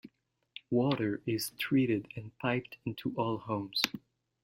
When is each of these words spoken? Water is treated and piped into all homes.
Water 0.71 1.21
is 1.27 1.51
treated 1.59 2.07
and 2.15 2.35
piped 2.39 2.77
into 2.87 3.13
all 3.15 3.37
homes. 3.37 3.83